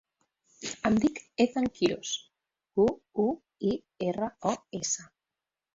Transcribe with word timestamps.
Em 0.89 0.95
dic 1.03 1.19
Ethan 1.45 1.67
Quiros: 1.77 2.15
cu, 2.79 2.89
u, 3.27 3.29
i, 3.75 3.79
erra, 4.11 4.33
o, 4.55 4.61
essa. 4.83 5.11